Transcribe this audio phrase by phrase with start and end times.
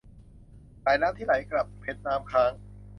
[0.83, 2.51] สายน้ำที่ไหลกลับ- เพชรน้ำค้าง